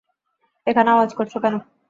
এখানে 0.67 0.89
আওয়াজ 0.91 1.11
করছো 1.17 1.37
কেন? 1.43 1.55